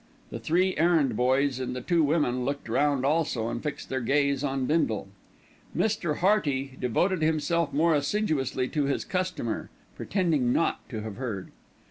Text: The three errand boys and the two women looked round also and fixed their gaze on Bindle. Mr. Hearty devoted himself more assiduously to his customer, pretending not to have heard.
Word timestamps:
The 0.31 0.39
three 0.39 0.75
errand 0.77 1.15
boys 1.15 1.59
and 1.59 1.75
the 1.75 1.79
two 1.81 2.03
women 2.03 2.43
looked 2.43 2.67
round 2.67 3.05
also 3.05 3.49
and 3.49 3.61
fixed 3.61 3.89
their 3.89 4.01
gaze 4.01 4.43
on 4.43 4.65
Bindle. 4.65 5.09
Mr. 5.77 6.17
Hearty 6.21 6.75
devoted 6.81 7.21
himself 7.21 7.71
more 7.71 7.93
assiduously 7.93 8.67
to 8.69 8.85
his 8.85 9.05
customer, 9.05 9.69
pretending 9.95 10.51
not 10.51 10.79
to 10.89 11.01
have 11.01 11.17
heard. 11.17 11.51